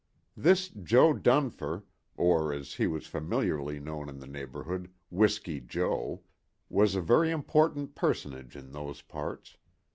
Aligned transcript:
This 0.35 0.69
Jo. 0.69 1.13
Dunfer—or, 1.13 2.51
as 2.53 2.73
he 2.73 2.87
was 2.87 3.05
familiarly 3.05 3.79
known 3.79 4.09
in 4.09 4.17
the 4.17 4.25
neighborhood, 4.25 4.89
Whisky 5.11 5.59
Jo.—was 5.59 6.95
a 6.95 7.01
very 7.01 7.29
important 7.29 7.93
personage 7.93 8.55
in 8.55 8.71
those 8.71 9.03
parts. 9.03 9.57